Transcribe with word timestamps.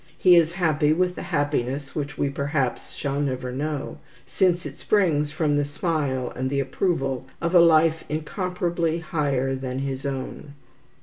He 0.17 0.35
is 0.35 0.53
happy 0.53 0.93
with 0.93 1.13
the 1.13 1.21
happiness 1.21 1.93
which 1.93 2.17
we 2.17 2.31
perhaps 2.31 2.91
shall 2.93 3.19
never 3.21 3.51
know, 3.51 3.99
since 4.25 4.65
it 4.65 4.79
springs 4.79 5.31
from 5.31 5.57
the 5.57 5.63
smile 5.63 6.33
and 6.35 6.49
the 6.49 6.59
approval 6.59 7.27
of 7.39 7.53
a 7.53 7.59
life 7.59 8.03
incomparably 8.09 8.97
higher 8.97 9.53
than 9.53 9.77
his 9.77 10.03
own." 10.07 10.55